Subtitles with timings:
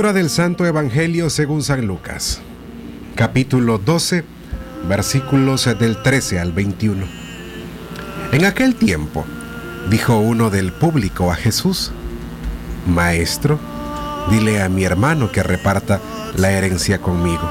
[0.00, 2.40] Lectura del Santo Evangelio según San Lucas,
[3.16, 4.24] capítulo 12,
[4.88, 7.04] versículos del 13 al 21.
[8.32, 9.26] En aquel tiempo,
[9.90, 11.92] dijo uno del público a Jesús,
[12.86, 13.58] Maestro,
[14.30, 16.00] dile a mi hermano que reparta
[16.34, 17.50] la herencia conmigo.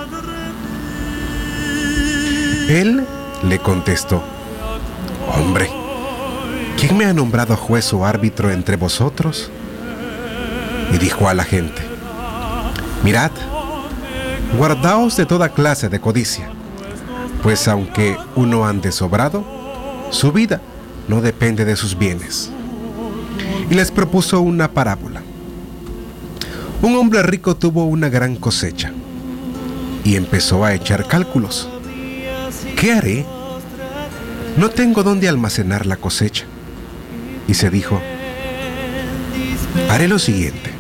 [2.68, 3.06] Él
[3.44, 4.24] le contestó,
[5.36, 5.70] Hombre,
[6.80, 9.52] ¿quién me ha nombrado juez o árbitro entre vosotros?
[10.92, 11.89] Y dijo a la gente,
[13.04, 13.32] Mirad,
[14.58, 16.50] guardaos de toda clase de codicia,
[17.42, 19.46] pues aunque uno ande sobrado,
[20.12, 20.60] su vida
[21.08, 22.52] no depende de sus bienes.
[23.70, 25.22] Y les propuso una parábola.
[26.82, 28.92] Un hombre rico tuvo una gran cosecha
[30.04, 31.70] y empezó a echar cálculos.
[32.76, 33.26] ¿Qué haré?
[34.58, 36.46] No tengo dónde almacenar la cosecha.
[37.48, 38.02] Y se dijo,
[39.90, 40.79] haré lo siguiente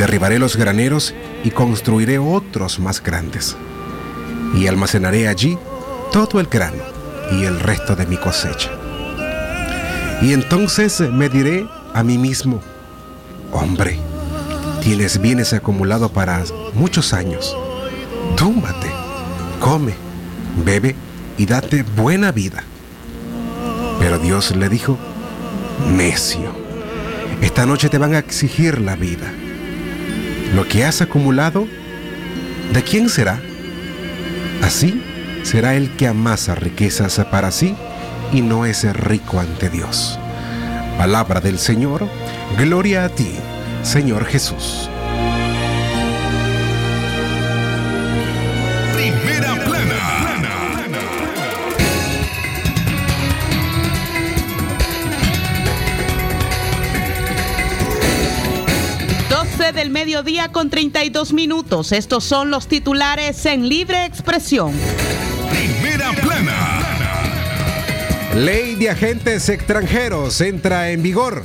[0.00, 3.54] Derribaré los graneros y construiré otros más grandes.
[4.54, 5.58] Y almacenaré allí
[6.10, 6.82] todo el grano
[7.32, 8.70] y el resto de mi cosecha.
[10.22, 12.62] Y entonces me diré a mí mismo,
[13.52, 13.98] hombre,
[14.80, 17.54] tienes bienes acumulados para muchos años.
[18.38, 18.90] Túmbate,
[19.60, 19.92] come,
[20.64, 20.96] bebe
[21.36, 22.64] y date buena vida.
[23.98, 24.96] Pero Dios le dijo,
[25.94, 26.54] necio,
[27.42, 29.30] esta noche te van a exigir la vida
[30.54, 31.66] lo que has acumulado,
[32.72, 33.40] ¿de quién será?
[34.62, 35.02] Así
[35.42, 37.76] será el que amasa riquezas para sí
[38.32, 40.18] y no es rico ante Dios.
[40.98, 42.06] Palabra del Señor,
[42.58, 43.32] gloria a ti,
[43.82, 44.89] Señor Jesús.
[59.70, 61.92] 12 del mediodía con 32 minutos.
[61.92, 64.72] Estos son los titulares en libre expresión.
[65.50, 66.78] Primera plana.
[68.34, 71.44] Ley de agentes extranjeros entra en vigor.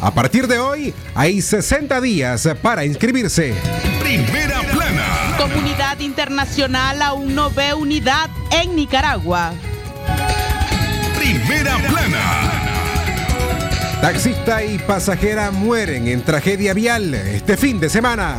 [0.00, 3.54] A partir de hoy hay 60 días para inscribirse.
[4.02, 5.36] Primera plana.
[5.38, 9.52] Comunidad internacional aún no ve unidad en Nicaragua.
[11.18, 12.61] Primera plana.
[14.02, 18.36] Taxista y pasajera mueren en tragedia vial este fin de semana.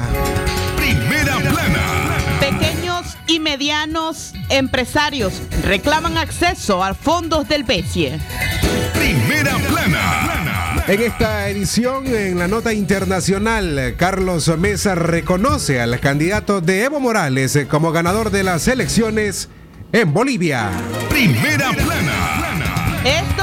[0.75, 2.17] Primera plana.
[2.41, 8.19] Pequeños y medianos empresarios reclaman acceso a fondos del BESIE.
[8.93, 10.83] Primera plana.
[10.85, 17.57] En esta edición, en la nota internacional, Carlos Mesa reconoce al candidato de Evo Morales
[17.69, 19.47] como ganador de las elecciones
[19.93, 20.71] en Bolivia.
[21.09, 22.99] Primera plana.
[23.05, 23.42] Esto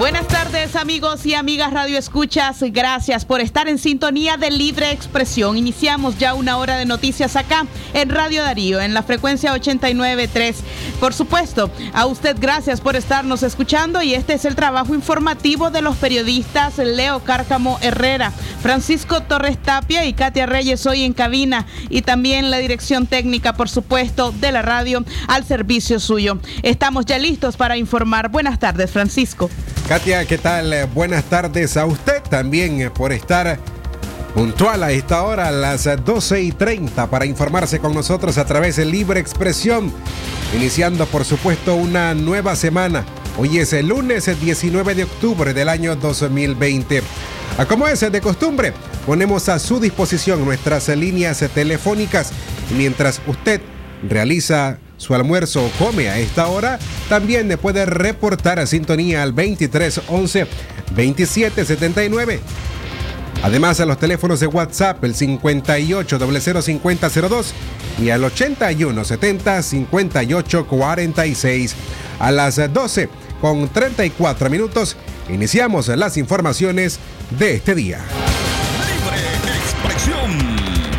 [0.00, 5.58] Buenas tardes amigos y amigas Radio Escuchas, gracias por estar en sintonía de Libre Expresión.
[5.58, 10.54] Iniciamos ya una hora de noticias acá en Radio Darío, en la frecuencia 89.3.
[11.00, 15.82] Por supuesto, a usted gracias por estarnos escuchando y este es el trabajo informativo de
[15.82, 22.00] los periodistas Leo Cárcamo Herrera, Francisco Torres Tapia y Katia Reyes hoy en cabina y
[22.00, 26.38] también la dirección técnica, por supuesto, de la radio al servicio suyo.
[26.62, 28.30] Estamos ya listos para informar.
[28.30, 29.50] Buenas tardes, Francisco.
[29.90, 30.72] Katia, ¿qué tal?
[30.72, 33.58] Eh, buenas tardes a usted también eh, por estar
[34.36, 38.84] puntual a esta hora, las 12 y 30, para informarse con nosotros a través de
[38.84, 39.92] Libre Expresión,
[40.54, 43.04] iniciando por supuesto una nueva semana.
[43.36, 47.02] Hoy es el lunes 19 de octubre del año 2020.
[47.58, 48.72] A como es de costumbre,
[49.06, 52.30] ponemos a su disposición nuestras líneas telefónicas
[52.76, 53.60] mientras usted
[54.08, 60.46] realiza su almuerzo o come a esta hora, también puede reportar a sintonía al 2311
[60.94, 62.40] 2779.
[63.42, 67.46] Además, a los teléfonos de WhatsApp, el 58005002
[68.02, 71.74] y al 8170 5846.
[72.18, 73.08] A las 12
[73.40, 74.98] con 34 minutos,
[75.30, 76.98] iniciamos las informaciones
[77.38, 78.04] de este día.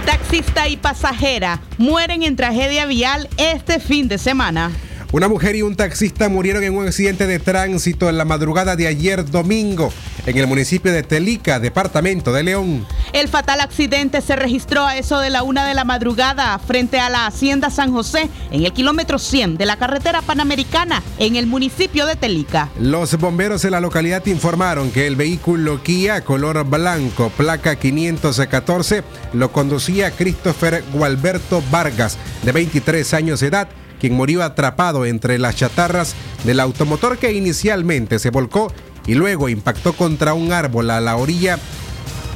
[0.05, 4.71] Taxista y pasajera mueren en tragedia vial este fin de semana.
[5.13, 8.87] Una mujer y un taxista murieron en un accidente de tránsito en la madrugada de
[8.87, 9.91] ayer domingo
[10.25, 12.85] en el municipio de Telica, departamento de León.
[13.11, 17.09] El fatal accidente se registró a eso de la una de la madrugada frente a
[17.09, 22.05] la Hacienda San José en el kilómetro 100 de la carretera panamericana en el municipio
[22.05, 22.69] de Telica.
[22.79, 29.03] Los bomberos en la localidad informaron que el vehículo Kia color blanco, placa 514,
[29.33, 33.67] lo conducía Christopher Gualberto Vargas, de 23 años de edad
[34.01, 38.73] quien murió atrapado entre las chatarras del automotor que inicialmente se volcó
[39.05, 41.59] y luego impactó contra un árbol a la orilla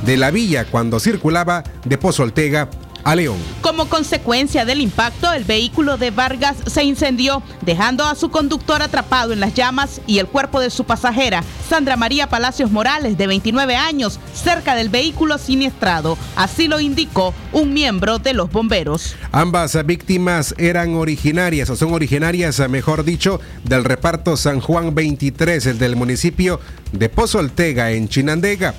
[0.06, 2.70] de la villa cuando circulaba de Pozo Ortega
[3.06, 3.38] a León.
[3.62, 9.32] Como consecuencia del impacto, el vehículo de Vargas se incendió, dejando a su conductor atrapado
[9.32, 13.76] en las llamas y el cuerpo de su pasajera, Sandra María Palacios Morales, de 29
[13.76, 16.18] años, cerca del vehículo siniestrado.
[16.36, 19.16] Así lo indicó un miembro de los bomberos.
[19.32, 25.78] Ambas víctimas eran originarias, o son originarias, mejor dicho, del reparto San Juan 23, el
[25.78, 26.60] del municipio
[26.92, 28.74] de Pozo Ortega, en Chinandega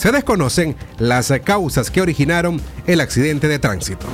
[0.00, 4.06] se desconocen las causas que originaron el accidente de tránsito.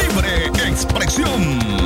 [0.00, 1.82] Libre expresión.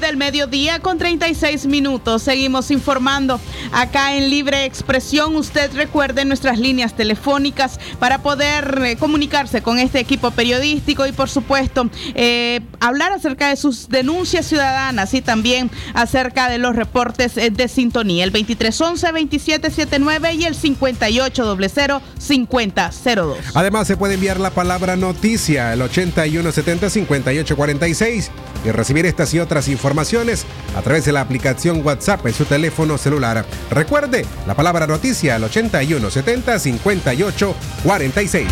[0.00, 2.22] del mediodía con 36 minutos.
[2.22, 3.40] Seguimos informando
[3.72, 5.36] acá en Libre Expresión.
[5.36, 11.28] Usted recuerde nuestras líneas telefónicas para poder eh, comunicarse con este equipo periodístico y por
[11.28, 17.50] supuesto eh, hablar acerca de sus denuncias ciudadanas y también acerca de los reportes eh,
[17.50, 18.24] de sintonía.
[18.24, 23.36] El 2311-2779 y el 5800-5002.
[23.54, 28.30] Además se puede enviar la palabra noticia al 8170-5846
[28.64, 30.44] y recibir estas y otras informaciones
[30.76, 33.44] a través de la aplicación WhatsApp en su teléfono celular.
[33.70, 38.48] Recuerde la palabra noticia al 81 70 58 46.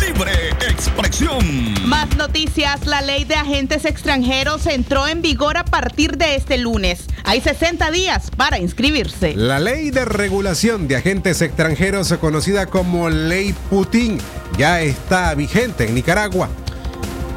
[0.00, 1.74] Libre expresión.
[1.86, 2.86] Más noticias.
[2.86, 7.06] La ley de agentes extranjeros entró en vigor a partir de este lunes.
[7.24, 9.34] Hay 60 días para inscribirse.
[9.34, 14.18] La ley de regulación de agentes extranjeros, conocida como Ley Putin,
[14.58, 16.48] ya está vigente en Nicaragua.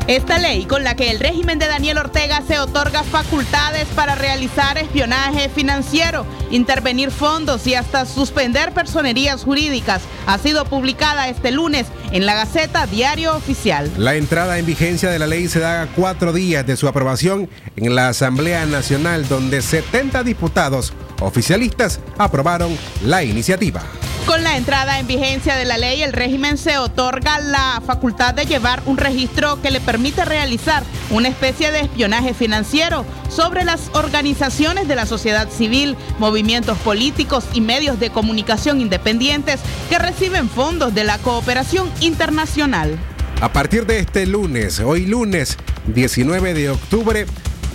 [0.07, 4.77] Esta ley con la que el régimen de Daniel Ortega se otorga facultades para realizar
[4.77, 12.25] espionaje financiero, intervenir fondos y hasta suspender personerías jurídicas ha sido publicada este lunes en
[12.25, 13.91] la Gaceta Diario Oficial.
[13.97, 17.49] La entrada en vigencia de la ley se da a cuatro días de su aprobación
[17.75, 23.83] en la Asamblea Nacional donde 70 diputados oficialistas aprobaron la iniciativa.
[24.29, 28.45] Con la entrada en vigencia de la ley, el régimen se otorga la facultad de
[28.45, 34.87] llevar un registro que le permite realizar una especie de espionaje financiero sobre las organizaciones
[34.87, 41.05] de la sociedad civil, movimientos políticos y medios de comunicación independientes que reciben fondos de
[41.05, 42.99] la cooperación internacional.
[43.41, 47.25] A partir de este lunes, hoy lunes 19 de octubre,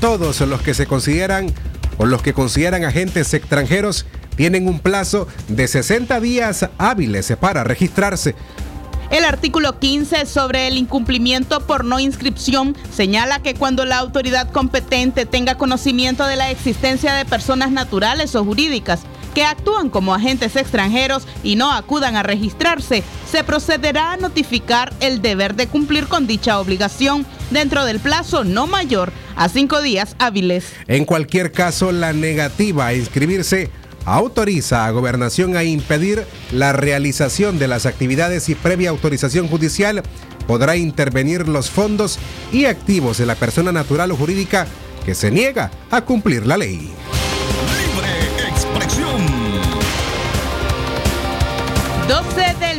[0.01, 1.53] todos los que se consideran
[1.99, 8.35] o los que consideran agentes extranjeros tienen un plazo de 60 días hábiles para registrarse.
[9.11, 15.27] El artículo 15 sobre el incumplimiento por no inscripción señala que cuando la autoridad competente
[15.27, 19.01] tenga conocimiento de la existencia de personas naturales o jurídicas
[19.35, 25.21] que actúan como agentes extranjeros y no acudan a registrarse, se procederá a notificar el
[25.21, 30.67] deber de cumplir con dicha obligación dentro del plazo no mayor a cinco días hábiles.
[30.87, 33.71] En cualquier caso, la negativa a inscribirse
[34.05, 40.03] autoriza a Gobernación a impedir la realización de las actividades y previa autorización judicial
[40.47, 42.19] podrá intervenir los fondos
[42.53, 44.67] y activos de la persona natural o jurídica
[45.05, 46.93] que se niega a cumplir la ley.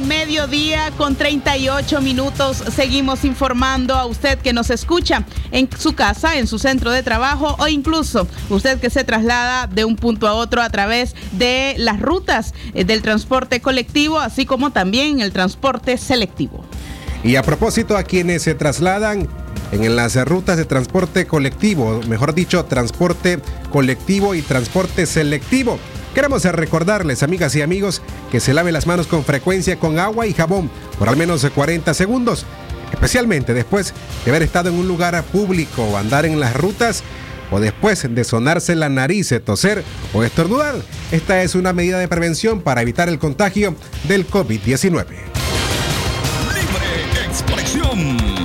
[0.06, 2.64] Mediodía con 38 minutos.
[2.74, 7.56] Seguimos informando a usted que nos escucha en su casa, en su centro de trabajo
[7.60, 12.00] o incluso usted que se traslada de un punto a otro a través de las
[12.00, 16.64] rutas eh, del transporte colectivo, así como también el transporte selectivo.
[17.24, 19.28] Y a propósito a quienes se trasladan
[19.72, 23.40] en las rutas de transporte colectivo, mejor dicho, transporte
[23.72, 25.80] colectivo y transporte selectivo.
[26.14, 28.02] Queremos recordarles, amigas y amigos,
[28.32, 31.94] que se lave las manos con frecuencia con agua y jabón por al menos 40
[31.94, 32.46] segundos,
[32.92, 37.04] especialmente después de haber estado en un lugar público o andar en las rutas
[37.52, 40.76] o después de sonarse la nariz, toser o estornudar.
[41.12, 43.76] Esta es una medida de prevención para evitar el contagio
[44.08, 45.06] del COVID-19.
[46.54, 48.45] Libre expresión.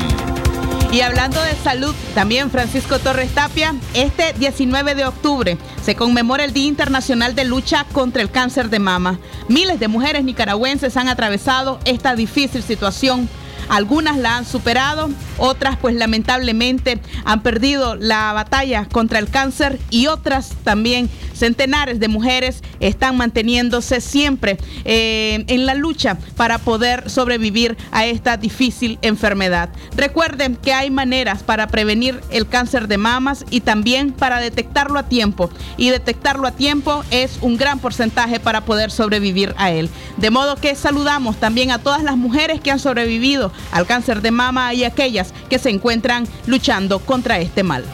[0.92, 6.52] Y hablando de salud, también Francisco Torres Tapia, este 19 de octubre se conmemora el
[6.52, 9.20] Día Internacional de Lucha contra el Cáncer de Mama.
[9.46, 13.28] Miles de mujeres nicaragüenses han atravesado esta difícil situación
[13.70, 20.08] Algunas la han superado, otras pues lamentablemente han perdido la batalla contra el cáncer y
[20.08, 21.08] otras también
[21.40, 28.36] centenares de mujeres están manteniéndose siempre eh, en la lucha para poder sobrevivir a esta
[28.36, 29.70] difícil enfermedad.
[29.96, 35.08] Recuerden que hay maneras para prevenir el cáncer de mamas y también para detectarlo a
[35.08, 35.50] tiempo.
[35.78, 39.88] Y detectarlo a tiempo es un gran porcentaje para poder sobrevivir a él.
[40.18, 44.30] De modo que saludamos también a todas las mujeres que han sobrevivido al cáncer de
[44.30, 47.84] mama y aquellas que se encuentran luchando contra este mal.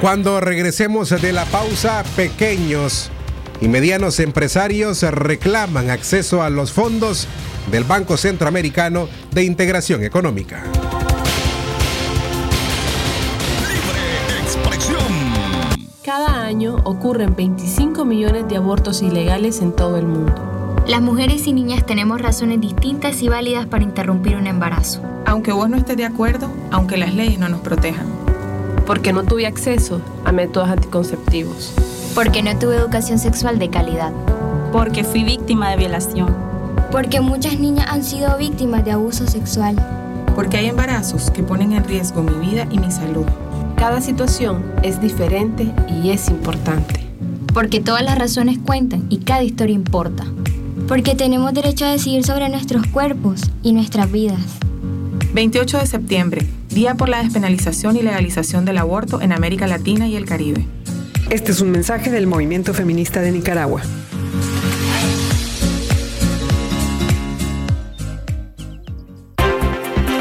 [0.00, 3.10] Cuando regresemos de la pausa, pequeños
[3.60, 7.28] y medianos empresarios reclaman acceso a los fondos
[7.70, 10.64] del Banco Centroamericano de Integración Económica.
[16.02, 20.49] Cada año ocurren 25 millones de abortos ilegales en todo el mundo.
[20.86, 25.02] Las mujeres y niñas tenemos razones distintas y válidas para interrumpir un embarazo.
[25.26, 28.06] Aunque vos no estés de acuerdo, aunque las leyes no nos protejan.
[28.86, 31.72] Porque no tuve acceso a métodos anticonceptivos.
[32.14, 34.12] Porque no tuve educación sexual de calidad.
[34.72, 36.34] Porque fui víctima de violación.
[36.90, 39.76] Porque muchas niñas han sido víctimas de abuso sexual.
[40.34, 43.26] Porque hay embarazos que ponen en riesgo mi vida y mi salud.
[43.76, 47.06] Cada situación es diferente y es importante.
[47.54, 50.24] Porque todas las razones cuentan y cada historia importa.
[50.90, 54.40] Porque tenemos derecho a decidir sobre nuestros cuerpos y nuestras vidas.
[55.32, 60.16] 28 de septiembre, Día por la despenalización y legalización del aborto en América Latina y
[60.16, 60.66] el Caribe.
[61.30, 63.82] Este es un mensaje del movimiento feminista de Nicaragua.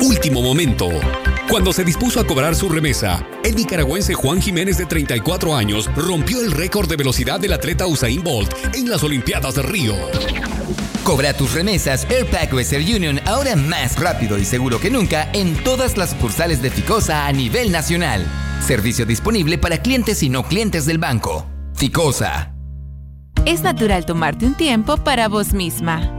[0.03, 0.87] Último momento.
[1.49, 6.41] Cuando se dispuso a cobrar su remesa, el nicaragüense Juan Jiménez de 34 años rompió
[6.41, 9.95] el récord de velocidad del atleta Usain Bolt en las Olimpiadas de Río.
[11.03, 15.97] Cobra tus remesas Airpack Western Union ahora más rápido y seguro que nunca en todas
[15.97, 18.23] las sucursales de Ficosa a nivel nacional.
[18.61, 21.47] Servicio disponible para clientes y no clientes del banco.
[21.73, 22.53] Ficosa.
[23.45, 26.18] Es natural tomarte un tiempo para vos misma.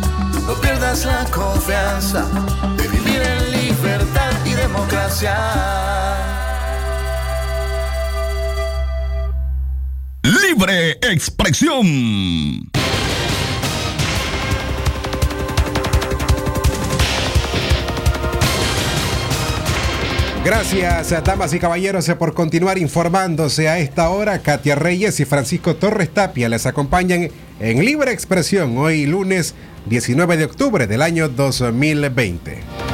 [0.51, 2.27] No pierdas la confianza
[2.75, 5.33] de vivir en libertad y democracia.
[10.23, 12.69] Libre expresión.
[20.43, 24.39] Gracias, damas y caballeros, por continuar informándose a esta hora.
[24.39, 27.29] Katia Reyes y Francisco Torres Tapia les acompañan
[27.59, 29.53] en Libre Expresión hoy lunes
[29.85, 32.90] 19 de octubre del año 2020.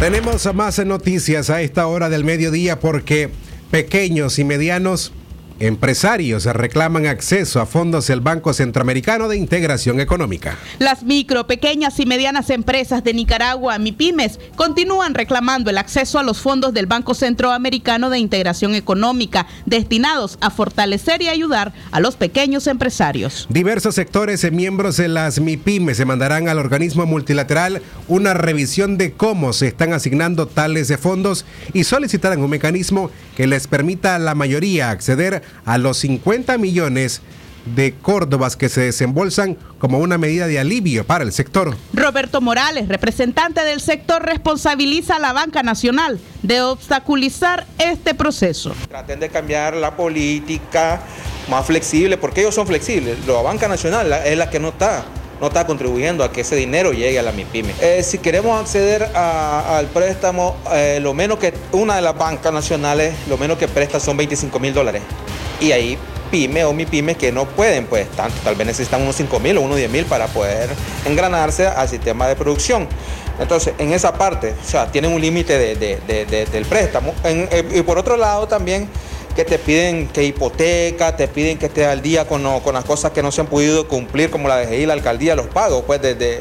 [0.00, 3.30] Tenemos más noticias a esta hora del mediodía porque
[3.70, 5.12] pequeños y medianos
[5.58, 10.58] Empresarios reclaman acceso a fondos del Banco Centroamericano de Integración Económica.
[10.78, 16.42] Las micro, pequeñas y medianas empresas de Nicaragua, MIPIMES, continúan reclamando el acceso a los
[16.42, 22.66] fondos del Banco Centroamericano de Integración Económica, destinados a fortalecer y ayudar a los pequeños
[22.66, 23.46] empresarios.
[23.48, 29.12] Diversos sectores y miembros de las MIPIMES se mandarán al organismo multilateral una revisión de
[29.12, 34.18] cómo se están asignando tales de fondos y solicitarán un mecanismo que les permita a
[34.18, 37.22] la mayoría acceder a los 50 millones
[37.74, 41.76] de Córdobas que se desembolsan como una medida de alivio para el sector.
[41.92, 48.72] Roberto Morales, representante del sector, responsabiliza a la banca nacional de obstaculizar este proceso.
[48.88, 51.00] Traten de cambiar la política
[51.50, 53.18] más flexible, porque ellos son flexibles.
[53.26, 55.04] La banca nacional es la que no está
[55.38, 57.74] no está contribuyendo a que ese dinero llegue a la MIPYME.
[57.82, 63.14] Eh, si queremos acceder al préstamo, eh, lo menos que una de las bancas nacionales,
[63.28, 65.02] lo menos que presta son 25 mil dólares
[65.60, 65.98] y ahí
[66.30, 69.58] pyme o mi pyme que no pueden, pues tanto, tal vez necesitan unos 5 mil
[69.58, 70.68] o unos 10 mil para poder
[71.04, 72.88] engranarse al sistema de producción.
[73.38, 77.14] Entonces, en esa parte, o sea, tienen un límite del préstamo.
[77.24, 78.88] Eh, y por otro lado, también
[79.34, 83.12] que te piden que hipoteca, te piden que estés al día con, con las cosas
[83.12, 86.38] que no se han podido cumplir, como la DGI, la alcaldía, los pagos, pues desde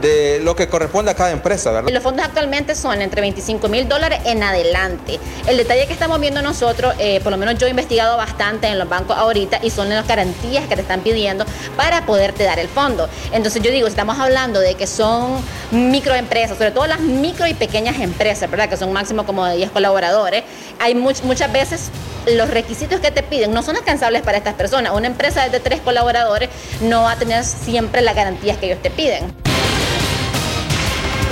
[0.00, 1.90] de lo que corresponde a cada empresa, ¿verdad?
[1.90, 5.18] Los fondos actualmente son entre 25 mil dólares en adelante.
[5.46, 8.78] El detalle que estamos viendo nosotros, eh, por lo menos yo he investigado bastante en
[8.78, 11.44] los bancos ahorita y son las garantías que te están pidiendo
[11.76, 13.08] para poderte dar el fondo.
[13.32, 17.98] Entonces yo digo, estamos hablando de que son microempresas, sobre todo las micro y pequeñas
[18.00, 18.68] empresas, ¿verdad?
[18.68, 20.44] Que son máximo como de 10 colaboradores.
[20.78, 21.90] Hay muchas veces
[22.26, 24.92] los requisitos que te piden no son alcanzables para estas personas.
[24.94, 26.50] Una empresa de tres colaboradores
[26.82, 29.45] no va a tener siempre las garantías que ellos te piden.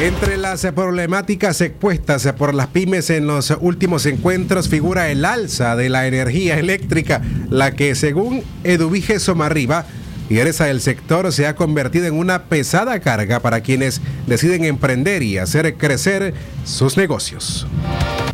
[0.01, 5.89] Entre las problemáticas expuestas por las pymes en los últimos encuentros figura el alza de
[5.89, 9.87] la energía eléctrica, la que según Eduvige Somarriba,
[10.29, 15.39] lideresa del sector, se ha convertido en una pesada carga para quienes deciden emprender y
[15.39, 17.69] hacer crecer sus negocios.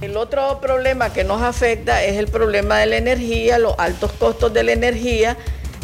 [0.01, 4.53] El otro problema que nos afecta es el problema de la energía, los altos costos
[4.55, 5.37] de la energía,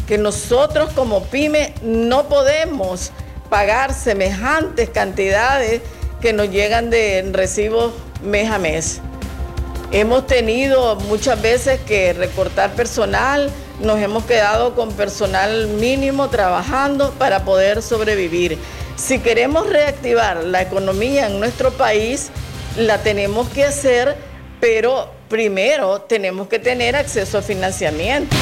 [0.07, 3.11] que nosotros como pyme no podemos
[3.49, 5.81] pagar semejantes cantidades
[6.21, 9.01] que nos llegan de recibos mes a mes.
[9.91, 17.45] Hemos tenido muchas veces que recortar personal, nos hemos quedado con personal mínimo trabajando para
[17.45, 18.57] poder sobrevivir.
[18.97, 22.31] Si queremos reactivar la economía en nuestro país,
[22.75, 24.17] la tenemos que hacer,
[24.59, 28.35] pero primero tenemos que tener acceso a financiamiento.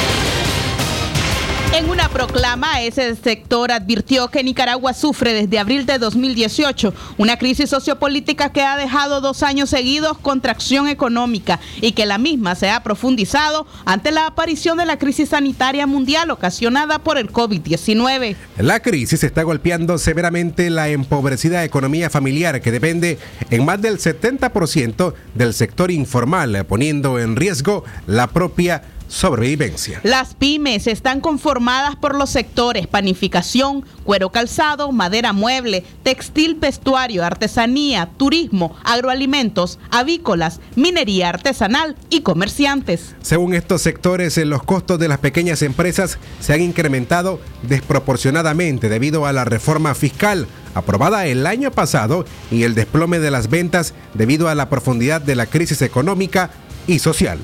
[1.76, 7.68] En una proclama, ese sector advirtió que Nicaragua sufre desde abril de 2018 una crisis
[7.68, 12.82] sociopolítica que ha dejado dos años seguidos contracción económica y que la misma se ha
[12.82, 18.36] profundizado ante la aparición de la crisis sanitaria mundial ocasionada por el COVID-19.
[18.56, 23.18] La crisis está golpeando severamente la empobrecida economía familiar que depende
[23.50, 30.00] en más del 70% del sector informal, poniendo en riesgo la propia sobrevivencia.
[30.02, 38.10] Las pymes están conformadas por los sectores panificación, cuero calzado, madera mueble, textil vestuario, artesanía,
[38.16, 43.14] turismo, agroalimentos, avícolas, minería artesanal y comerciantes.
[43.22, 49.32] Según estos sectores, los costos de las pequeñas empresas se han incrementado desproporcionadamente debido a
[49.32, 54.54] la reforma fiscal aprobada el año pasado y el desplome de las ventas debido a
[54.54, 56.50] la profundidad de la crisis económica
[56.86, 57.38] y social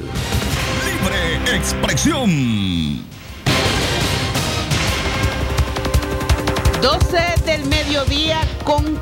[1.54, 3.04] expresión.
[6.80, 8.98] 12 del mediodía con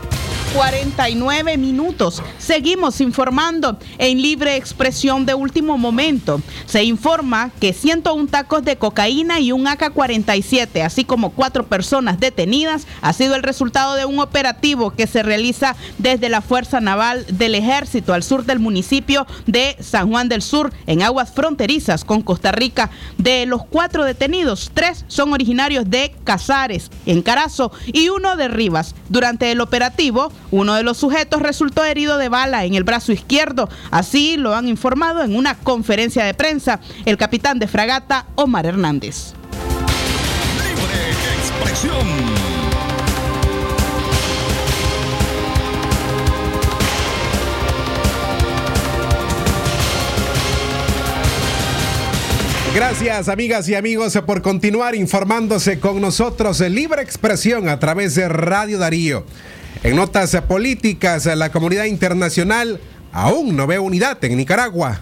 [0.54, 2.22] 49 minutos.
[2.38, 6.40] Seguimos informando en libre expresión de último momento.
[6.66, 12.86] Se informa que 101 tacos de cocaína y un AK-47, así como cuatro personas detenidas,
[13.00, 17.54] ha sido el resultado de un operativo que se realiza desde la Fuerza Naval del
[17.54, 22.50] Ejército al sur del municipio de San Juan del Sur, en aguas fronterizas con Costa
[22.50, 22.90] Rica.
[23.18, 28.94] De los cuatro detenidos, tres son originarios de Casares, en Carazo, y uno de Rivas.
[29.08, 33.68] Durante el operativo, uno de los sujetos resultó herido de bala en el brazo izquierdo.
[33.90, 39.34] Así lo han informado en una conferencia de prensa el capitán de fragata Omar Hernández.
[40.56, 42.50] Libre expresión.
[52.72, 58.28] Gracias amigas y amigos por continuar informándose con nosotros en Libre Expresión a través de
[58.28, 59.24] Radio Darío.
[59.82, 62.78] En notas políticas, la comunidad internacional
[63.12, 65.00] aún no ve unidad en Nicaragua.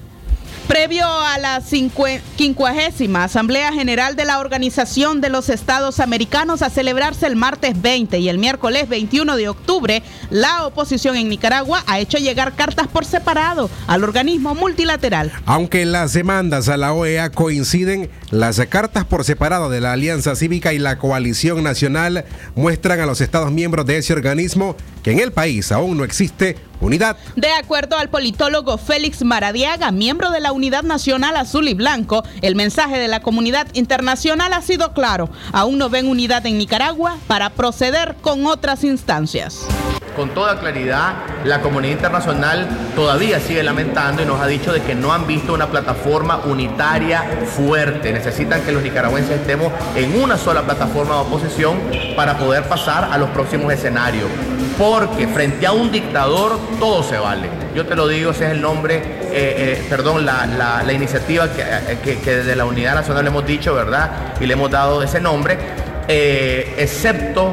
[0.68, 7.26] Previo a la 50 Asamblea General de la Organización de los Estados Americanos a celebrarse
[7.26, 12.18] el martes 20 y el miércoles 21 de octubre, la oposición en Nicaragua ha hecho
[12.18, 15.32] llegar cartas por separado al organismo multilateral.
[15.46, 20.74] Aunque las demandas a la OEA coinciden, las cartas por separado de la Alianza Cívica
[20.74, 25.32] y la Coalición Nacional muestran a los Estados miembros de ese organismo que en el
[25.32, 27.16] país aún no existe unidad.
[27.36, 32.54] De acuerdo al politólogo Félix Maradiaga, miembro de la Unidad Nacional Azul y Blanco, el
[32.54, 35.28] mensaje de la comunidad internacional ha sido claro.
[35.52, 39.66] Aún no ven unidad en Nicaragua para proceder con otras instancias.
[40.16, 41.14] Con toda claridad,
[41.44, 45.54] la comunidad internacional todavía sigue lamentando y nos ha dicho de que no han visto
[45.54, 47.22] una plataforma unitaria
[47.56, 48.12] fuerte.
[48.12, 51.78] Necesitan que los nicaragüenses estemos en una sola plataforma de oposición
[52.16, 54.28] para poder pasar a los próximos escenarios.
[54.78, 57.48] Porque frente a un dictador todo se vale.
[57.74, 62.20] Yo te lo digo, ese es el nombre, eh, eh, perdón, la, iniciativa eh, que,
[62.20, 64.10] que, desde la Unidad Nacional le hemos dicho, ¿verdad?
[64.40, 65.58] Y le hemos dado ese nombre,
[66.06, 67.52] excepto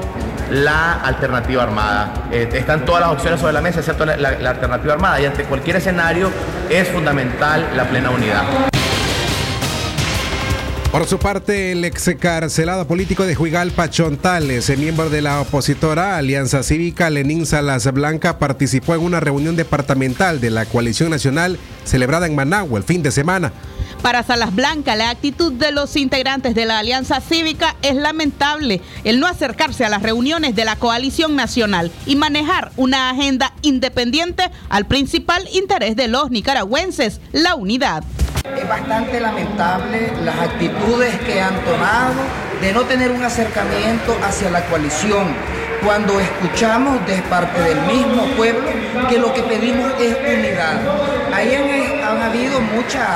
[0.52, 2.28] la alternativa armada.
[2.32, 5.20] están todas las opciones sobre la mesa, excepto la, la alternativa armada.
[5.20, 6.30] Y ante cualquier escenario
[6.70, 8.75] es fundamental la plena unidad.
[10.96, 17.10] Por su parte, el excarcelado político de Juigalpa, Chontales, miembro de la opositora Alianza Cívica
[17.10, 22.78] Lenín Salas Blanca, participó en una reunión departamental de la Coalición Nacional celebrada en Managua
[22.78, 23.52] el fin de semana.
[24.02, 28.80] Para Salas Blanca, la actitud de los integrantes de la Alianza Cívica es lamentable.
[29.04, 34.50] El no acercarse a las reuniones de la coalición nacional y manejar una agenda independiente
[34.70, 38.06] al principal interés de los nicaragüenses, la unidad.
[38.58, 42.22] Es bastante lamentable las actitudes que han tomado
[42.62, 45.36] de no tener un acercamiento hacia la coalición,
[45.84, 48.70] cuando escuchamos de parte del mismo pueblo
[49.10, 50.80] que lo que pedimos es unidad.
[51.34, 53.08] Ahí han, han habido muchas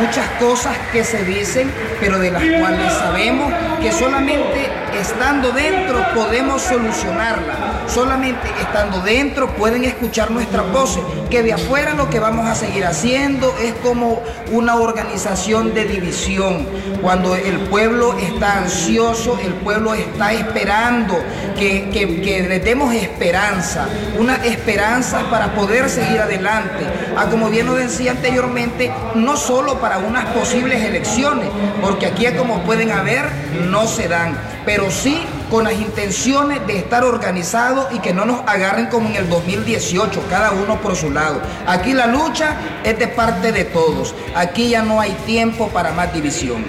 [0.00, 6.62] muchas cosas que se dicen, pero de las cuales sabemos que solamente estando dentro podemos
[6.62, 7.76] solucionarla.
[7.86, 12.84] Solamente estando dentro pueden escuchar nuestras voces, que de afuera lo que vamos a seguir
[12.84, 16.66] haciendo es como una organización de división.
[17.00, 21.16] Cuando el pueblo está ansioso, el pueblo está esperando
[21.56, 23.86] que, que, le demos esperanza,
[24.18, 26.84] una esperanza para poder seguir adelante.
[27.16, 31.48] Ah, como bien lo decía anteriormente, no solo para unas posibles elecciones,
[31.82, 33.24] porque aquí como pueden haber,
[33.68, 38.40] no se dan, pero sí con las intenciones de estar organizados y que no nos
[38.46, 41.40] agarren como en el 2018, cada uno por su lado.
[41.66, 44.14] Aquí la lucha es de parte de todos.
[44.34, 46.64] Aquí ya no hay tiempo para más división.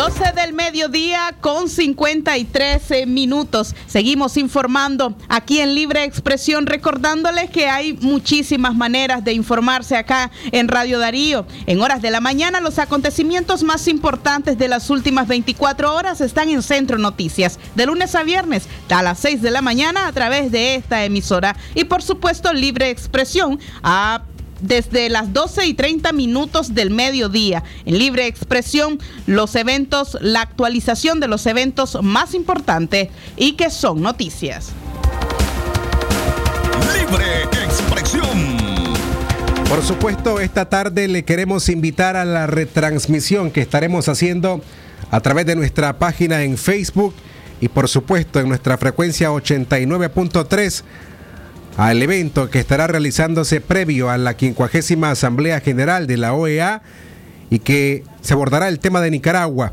[0.00, 3.74] 12 del mediodía con 53 eh, minutos.
[3.86, 10.68] Seguimos informando aquí en Libre Expresión, recordándoles que hay muchísimas maneras de informarse acá en
[10.68, 11.44] Radio Darío.
[11.66, 16.48] En horas de la mañana, los acontecimientos más importantes de las últimas 24 horas están
[16.48, 20.50] en Centro Noticias, de lunes a viernes, a las 6 de la mañana a través
[20.50, 21.54] de esta emisora.
[21.74, 23.60] Y por supuesto, Libre Expresión
[24.60, 27.62] desde las 12 y 30 minutos del mediodía.
[27.84, 34.02] En libre expresión, los eventos, la actualización de los eventos más importantes y que son
[34.02, 34.70] noticias.
[36.94, 38.60] Libre expresión.
[39.68, 44.60] Por supuesto, esta tarde le queremos invitar a la retransmisión que estaremos haciendo
[45.10, 47.14] a través de nuestra página en Facebook
[47.60, 50.82] y por supuesto en nuestra frecuencia 89.3
[51.76, 56.82] al evento que estará realizándose previo a la 50 Asamblea General de la OEA
[57.48, 59.72] y que se abordará el tema de Nicaragua.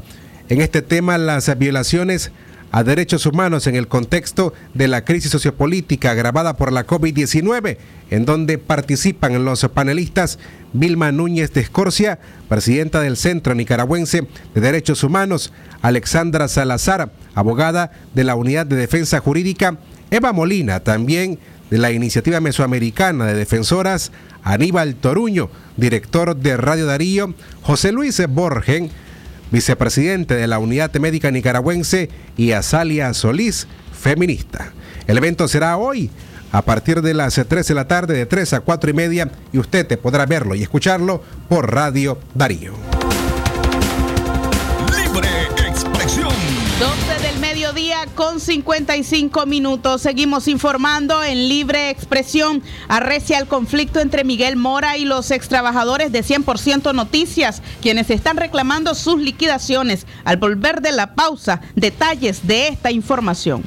[0.50, 2.32] En este tema, las violaciones
[2.72, 7.78] a derechos humanos en el contexto de la crisis sociopolítica agravada por la COVID-19,
[8.10, 10.38] en donde participan los panelistas
[10.74, 18.24] Vilma Núñez de Escorcia, presidenta del Centro Nicaragüense de Derechos Humanos, Alexandra Salazar, abogada de
[18.24, 19.78] la Unidad de Defensa Jurídica,
[20.12, 24.12] Eva Molina, también de la Iniciativa Mesoamericana de Defensoras,
[24.44, 28.90] Aníbal Toruño, director de Radio Darío, José Luis Borgen,
[29.52, 34.72] vicepresidente de la Unidad Médica Nicaragüense, y Azalia Solís, feminista.
[35.08, 36.10] El evento será hoy
[36.52, 39.58] a partir de las 3 de la tarde, de 3 a 4 y media, y
[39.58, 42.74] usted te podrá verlo y escucharlo por Radio Darío.
[48.06, 50.02] Con 55 minutos.
[50.02, 52.62] Seguimos informando en libre expresión.
[52.88, 58.94] Arrecia el conflicto entre Miguel Mora y los extrabajadores de 100% Noticias, quienes están reclamando
[58.94, 60.06] sus liquidaciones.
[60.24, 63.64] Al volver de la pausa, detalles de esta información.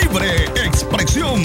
[0.00, 1.42] Libre expresión.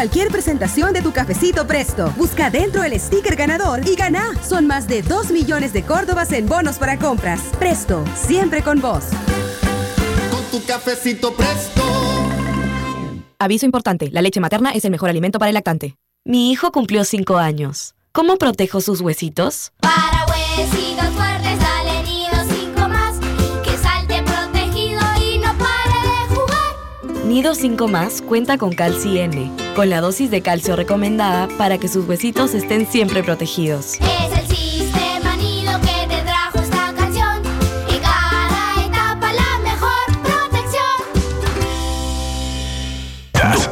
[0.00, 2.10] Cualquier presentación de tu cafecito Presto.
[2.16, 4.32] Busca dentro el sticker ganador y gana.
[4.42, 7.42] Son más de 2 millones de córdobas en bonos para compras.
[7.58, 9.04] Presto, siempre con vos.
[10.30, 11.82] Con tu cafecito presto.
[13.38, 15.96] Aviso importante, la leche materna es el mejor alimento para el lactante.
[16.24, 17.94] Mi hijo cumplió 5 años.
[18.12, 19.72] ¿Cómo protejo sus huesitos?
[19.80, 21.39] Para huesitos fuertes,
[27.30, 31.86] Nido 5 más cuenta con Calci N, con la dosis de calcio recomendada para que
[31.86, 34.00] sus huesitos estén siempre protegidos.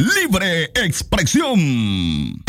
[0.00, 2.42] Libre expresión.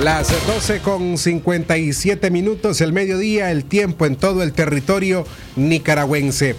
[0.00, 6.54] Las 12 con 57 minutos, el mediodía, el tiempo en todo el territorio nicaragüense.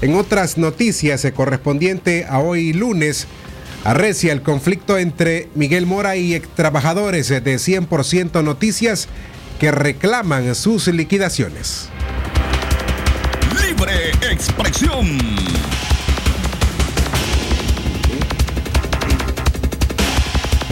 [0.00, 3.26] En otras noticias, eh, correspondiente a hoy lunes,
[3.84, 9.08] arrecia el conflicto entre Miguel Mora y trabajadores de 100% Noticias
[9.60, 11.90] que reclaman sus liquidaciones.
[14.30, 15.18] Expresión.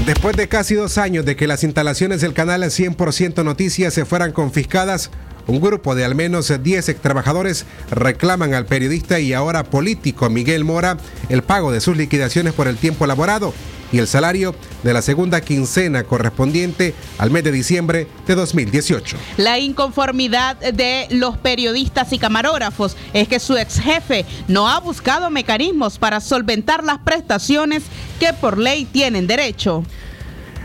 [0.05, 4.33] Después de casi dos años de que las instalaciones del canal 100% Noticias se fueran
[4.33, 5.11] confiscadas,
[5.47, 10.99] un grupo de al menos 10 trabajadores reclaman al periodista y ahora político Miguel Mora
[11.29, 13.53] el pago de sus liquidaciones por el tiempo laborado
[13.93, 19.17] y el salario de la segunda quincena correspondiente al mes de diciembre de 2018.
[19.37, 25.31] La inconformidad de los periodistas y camarógrafos es que su ex jefe no ha buscado
[25.31, 27.83] mecanismos para solventar las prestaciones
[28.19, 29.85] que por ley tienen derecho.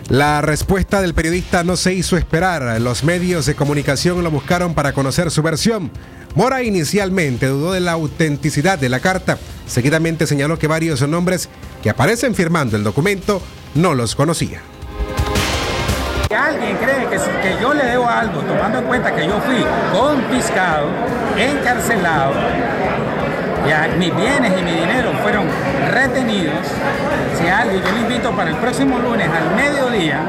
[0.10, 2.80] La respuesta del periodista no se hizo esperar.
[2.80, 5.92] Los medios de comunicación lo buscaron para conocer su versión.
[6.34, 9.38] Mora inicialmente dudó de la autenticidad de la carta.
[9.66, 11.50] Seguidamente señaló que varios nombres
[11.84, 13.42] que aparecen firmando el documento
[13.76, 14.62] no los conocía.
[16.30, 20.88] Si alguien cree que, yo le debo algo, tomando en cuenta que yo fui confiscado,
[21.38, 22.34] encarcelado,
[23.98, 25.46] mis bienes y mi dinero fueron
[25.92, 26.68] retenidos,
[27.40, 30.20] si alguien, yo le invito para el próximo lunes al mediodía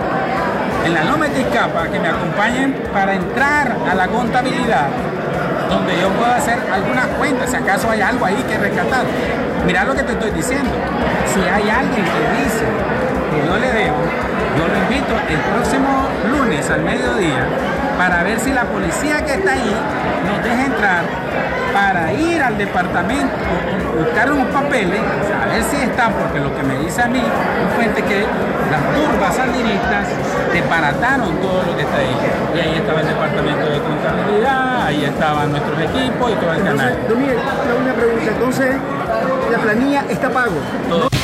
[0.84, 4.88] en la Loma de Tizcapa que me acompañen para entrar a la contabilidad
[5.68, 9.04] donde yo pueda hacer algunas cuentas, si acaso hay algo ahí que rescatar.
[9.66, 10.70] Mira lo que te estoy diciendo.
[11.32, 12.64] Si hay alguien que dice
[13.30, 13.96] que yo le debo,
[14.56, 17.46] yo lo invito el próximo lunes al mediodía
[17.98, 19.76] para ver si la policía que está ahí
[20.26, 21.02] nos deja entrar
[21.72, 23.34] para ir al departamento,
[23.98, 27.70] buscar unos papeles, a ver si está, porque lo que me dice a mí un
[27.76, 28.24] fuente que
[28.70, 30.08] las turbas sandinistas
[30.52, 32.16] desbarataron todo lo que está ahí.
[32.54, 36.98] Y ahí estaba el departamento de contabilidad, ahí estaban nuestros equipos y todo el canal.
[37.08, 37.38] Don Miguel,
[37.82, 38.30] una pregunta.
[38.32, 38.76] Entonces,
[39.50, 41.17] la planilla está pago.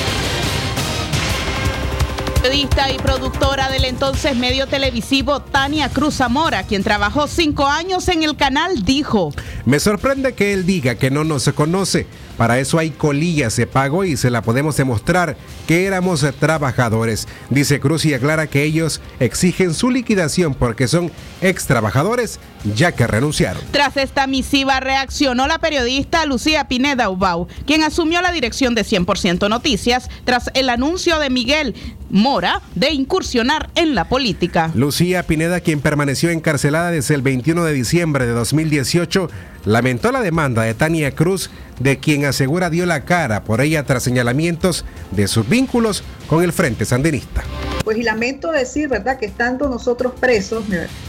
[2.45, 8.23] Periodista y productora del entonces medio televisivo Tania Cruz Zamora, quien trabajó cinco años en
[8.23, 9.33] el canal, dijo:
[9.65, 12.07] Me sorprende que él diga que no nos conoce.
[12.37, 17.29] Para eso hay colillas de pago y se la podemos demostrar que éramos trabajadores.
[17.49, 22.41] Dice Cruz y aclara que ellos exigen su liquidación porque son ex trabajadores
[22.75, 23.63] ya que renunciaron.
[23.71, 29.49] Tras esta misiva reaccionó la periodista Lucía Pineda Ubau, quien asumió la dirección de 100%
[29.49, 31.75] Noticias tras el anuncio de Miguel
[32.11, 34.71] Mora de incursionar en la política.
[34.75, 39.29] Lucía Pineda, quien permaneció encarcelada desde el 21 de diciembre de 2018,
[39.65, 41.51] lamentó la demanda de Tania Cruz,
[41.81, 46.53] de quien asegura dio la cara por ella tras señalamientos de sus vínculos con el
[46.53, 47.43] Frente Sandinista.
[47.83, 50.65] Pues y lamento decir, ¿verdad?, que estando nosotros presos,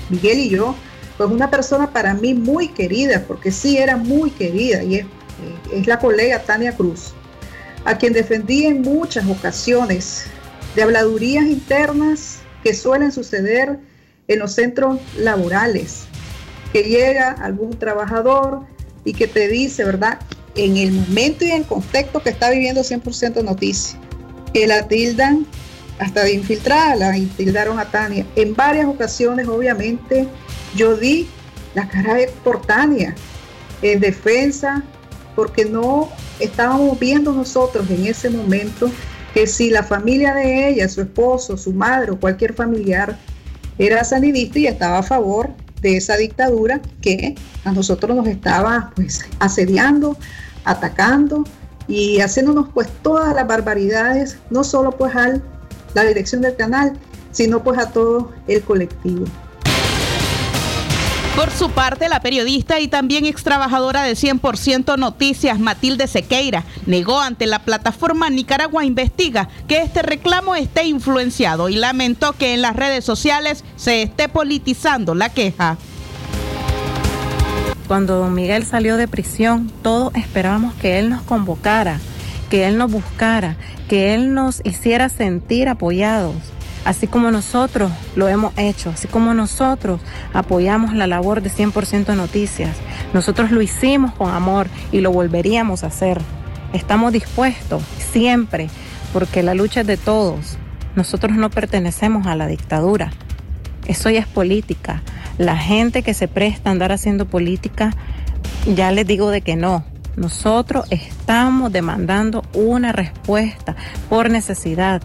[0.09, 0.75] Miguel y yo,
[1.17, 5.05] pues una persona para mí muy querida, porque sí era muy querida, y es,
[5.71, 7.13] es la colega Tania Cruz,
[7.85, 10.25] a quien defendí en muchas ocasiones
[10.75, 13.79] de habladurías internas que suelen suceder
[14.27, 16.03] en los centros laborales,
[16.73, 18.61] que llega algún trabajador
[19.05, 20.19] y que te dice, ¿verdad?
[20.55, 23.99] En el momento y en el contexto que está viviendo 100% noticia,
[24.53, 25.45] que la tildan
[25.99, 28.25] hasta de infiltrada, la tildaron a Tania.
[28.35, 30.27] En varias ocasiones, obviamente,
[30.75, 31.27] yo di
[31.73, 32.17] la cara
[32.65, 33.15] Tania
[33.81, 34.83] en defensa,
[35.35, 36.09] porque no
[36.39, 38.89] estábamos viendo nosotros en ese momento
[39.33, 43.17] que si la familia de ella, su esposo, su madre o cualquier familiar
[43.77, 45.49] era sanidista y estaba a favor
[45.81, 47.35] de esa dictadura que
[47.65, 50.17] a nosotros nos estaba pues asediando,
[50.63, 51.43] atacando
[51.87, 55.41] y haciéndonos pues todas las barbaridades, no solo pues a
[55.93, 56.93] la dirección del canal,
[57.31, 59.25] sino pues a todo el colectivo.
[61.35, 67.19] Por su parte, la periodista y también ex trabajadora de 100% Noticias, Matilde Sequeira, negó
[67.19, 72.73] ante la plataforma Nicaragua Investiga que este reclamo esté influenciado y lamentó que en las
[72.77, 75.77] redes sociales se esté politizando la queja.
[77.89, 81.99] Cuando don Miguel salió de prisión, todos esperábamos que él nos convocara,
[82.49, 83.57] que él nos buscara,
[83.89, 86.33] que él nos hiciera sentir apoyados
[86.85, 89.99] así como nosotros lo hemos hecho, así como nosotros
[90.33, 92.77] apoyamos la labor de 100% Noticias.
[93.13, 96.21] Nosotros lo hicimos con amor y lo volveríamos a hacer.
[96.71, 98.69] Estamos dispuestos siempre,
[99.11, 100.57] porque la lucha es de todos.
[100.95, 103.11] Nosotros no pertenecemos a la dictadura.
[103.87, 105.01] Eso ya es política.
[105.37, 107.91] La gente que se presta a andar haciendo política,
[108.73, 109.83] ya les digo de que no.
[110.15, 113.75] Nosotros estamos demandando una respuesta
[114.07, 115.01] por necesidad,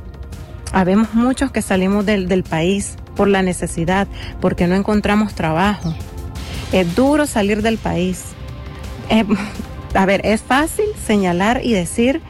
[0.72, 4.06] Habemos muchos que salimos del, país por la necesidad,
[4.40, 5.94] porque no encontramos trabajo.
[6.72, 8.24] Es duro salir del país.
[9.94, 12.20] a ver, es fácil señalar y decir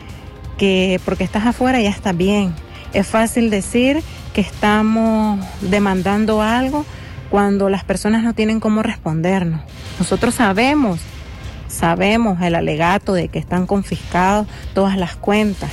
[0.57, 2.55] que porque estás afuera ya está bien.
[2.93, 6.85] Es fácil decir que estamos demandando algo
[7.31, 9.61] cuando las personas no tienen cómo respondernos.
[9.99, 11.01] Nosotros sabemos,
[11.69, 15.71] sabemos el alegato de que están confiscados todas las cuentas,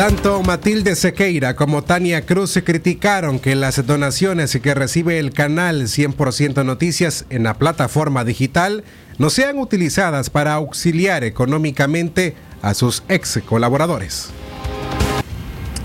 [0.00, 6.64] tanto Matilde Sequeira como Tania Cruz criticaron que las donaciones que recibe el canal 100%
[6.64, 8.82] Noticias en la plataforma digital
[9.18, 14.30] no sean utilizadas para auxiliar económicamente a sus ex colaboradores.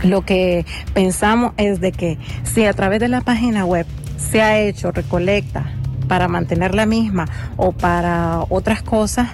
[0.01, 4.57] Lo que pensamos es de que si a través de la página web se ha
[4.61, 5.73] hecho recolecta
[6.07, 7.25] para mantener la misma
[7.57, 9.31] o para otras cosas,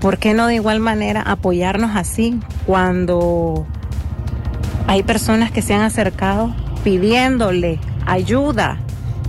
[0.00, 3.66] ¿por qué no de igual manera apoyarnos así cuando
[4.88, 8.78] hay personas que se han acercado pidiéndole ayuda,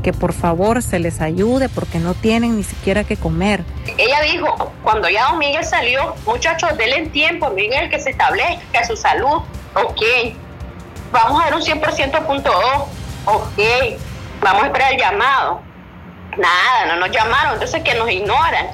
[0.04, 3.64] que por favor se les ayude porque no tienen ni siquiera que comer.
[3.98, 8.96] Ella dijo, cuando ya don Miguel salió, muchachos, denle tiempo, Miguel, que se establezca su
[8.96, 9.42] salud.
[9.74, 10.02] Ok,
[11.12, 12.86] vamos a ver un 100%
[13.26, 13.60] Ok,
[14.42, 15.62] vamos a esperar el llamado.
[16.38, 18.68] Nada, no nos llamaron, entonces que nos ignoran.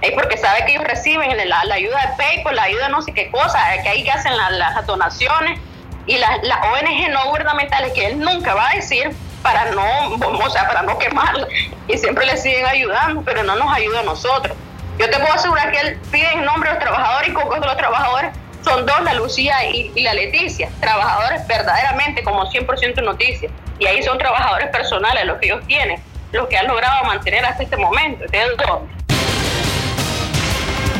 [0.00, 3.12] Es porque sabe que ellos reciben la, ayuda de PayPal, la ayuda de no sé
[3.12, 5.60] qué cosa, que ahí que hacen las donaciones
[6.06, 9.82] y las, las ONG no gubernamentales que él nunca va a decir para no,
[10.14, 11.46] o sea, para no quemarla,
[11.88, 14.56] y siempre le siguen ayudando, pero no nos ayuda a nosotros.
[14.98, 17.66] Yo te puedo asegurar que él pide en nombre de los trabajadores y con de
[17.66, 18.30] los trabajadores
[18.62, 23.50] son dos, la Lucía y, la Leticia, trabajadores verdaderamente como 100% noticias.
[23.78, 26.00] Y ahí son trabajadores personales los que ellos tienen,
[26.30, 28.24] los que han logrado mantener hasta este momento.
[28.30, 29.01] ¿De dónde?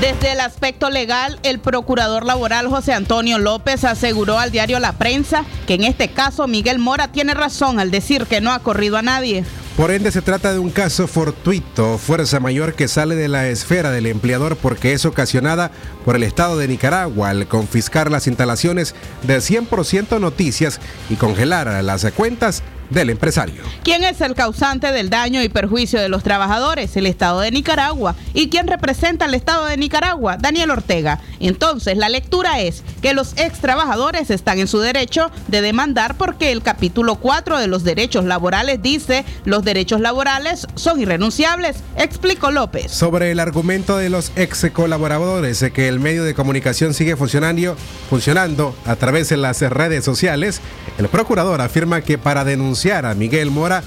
[0.03, 5.45] Desde el aspecto legal, el procurador laboral José Antonio López aseguró al diario La Prensa
[5.65, 9.03] que en este caso Miguel Mora tiene razón al decir que no ha corrido a
[9.03, 9.45] nadie.
[9.77, 13.93] Por ende, se trata de un caso fortuito, fuerza mayor que sale de la esfera
[13.93, 15.71] del empleador porque es ocasionada
[16.05, 20.81] por el Estado de Nicaragua al confiscar las instalaciones de 100% noticias
[21.11, 23.63] y congelar las cuentas del empresario.
[23.83, 26.97] ¿Quién es el causante del daño y perjuicio de los trabajadores?
[26.97, 28.15] El Estado de Nicaragua.
[28.35, 30.37] ¿Y quién representa al Estado de Nicaragua?
[30.37, 31.21] Daniel Ortega.
[31.41, 36.53] Entonces, la lectura es que los ex trabajadores están en su derecho de demandar porque
[36.53, 42.93] el capítulo 4 de los derechos laborales dice los derechos laborales son irrenunciables, explicó López.
[42.93, 47.77] Sobre el argumento de los ex colaboradores de que el medio de comunicación sigue funcionando,
[48.09, 50.61] funcionando a través de las redes sociales,
[50.99, 53.83] el procurador afirma que para denunciar a Miguel Mora,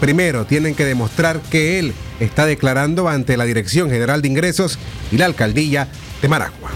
[0.00, 4.78] primero tienen que demostrar que él está declarando ante la Dirección General de Ingresos
[5.10, 5.88] y la Alcaldía
[6.20, 6.70] de Maragua.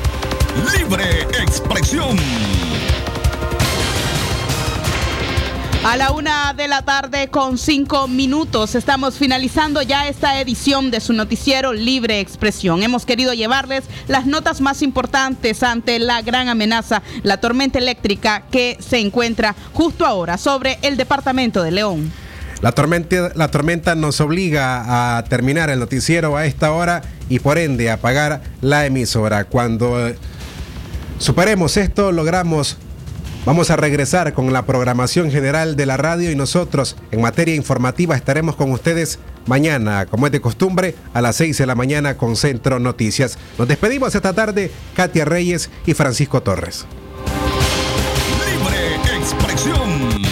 [0.76, 2.16] Libre expresión.
[5.84, 11.00] A la una de la tarde con cinco minutos estamos finalizando ya esta edición de
[11.00, 12.84] su noticiero Libre Expresión.
[12.84, 18.78] Hemos querido llevarles las notas más importantes ante la gran amenaza, la tormenta eléctrica que
[18.78, 22.12] se encuentra justo ahora sobre el departamento de León.
[22.60, 27.58] La tormenta, la tormenta nos obliga a terminar el noticiero a esta hora y por
[27.58, 29.46] ende a apagar la emisora.
[29.46, 30.12] Cuando
[31.18, 32.76] superemos esto, logramos
[33.44, 38.14] Vamos a regresar con la programación general de la radio y nosotros en materia informativa
[38.14, 42.36] estaremos con ustedes mañana, como es de costumbre, a las 6 de la mañana con
[42.36, 43.38] Centro Noticias.
[43.58, 46.86] Nos despedimos esta tarde, Katia Reyes y Francisco Torres.
[48.46, 50.31] Libre expresión.